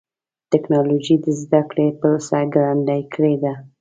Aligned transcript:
ټکنالوجي 0.51 1.15
د 1.23 1.25
زدهکړې 1.41 1.87
پروسه 1.99 2.39
ګړندۍ 2.53 3.01
کړې 3.13 3.33
ده. 3.43 3.53